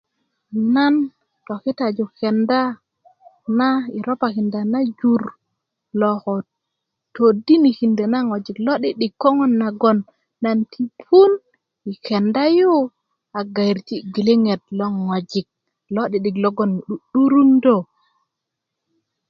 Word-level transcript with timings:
nan 0.73 0.95
tokitaju 1.45 2.05
kenda 2.19 2.61
na 3.57 3.69
i 3.97 3.99
ropakinda 4.07 4.61
na 4.71 4.79
jur 4.97 5.21
lo 5.99 6.11
ko 6.23 6.33
todinikindö 7.15 8.03
na 8.11 8.19
ŋojik 8.29 8.57
lo'di'dik 8.65 9.13
koŋön 9.21 9.53
nagon 9.63 9.97
nan 10.43 10.57
ti 10.71 10.81
pun 11.03 11.31
i 11.91 11.93
kenda 12.05 12.43
yu 12.57 12.73
a 13.37 13.39
gayerju 13.55 13.95
na 13.99 14.05
gwiliŋet 14.13 14.63
lo 14.79 14.85
ŋojik 15.07 15.47
lo'di'dik 15.95 16.35
logon 16.43 16.71
nyu 16.85 16.95
'du'durundö 16.99 17.75